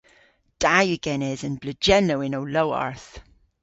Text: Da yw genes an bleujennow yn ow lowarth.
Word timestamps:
Da 0.61 0.75
yw 0.87 0.99
genes 1.05 1.41
an 1.47 1.55
bleujennow 1.61 2.21
yn 2.27 2.37
ow 2.39 2.47
lowarth. 2.53 3.09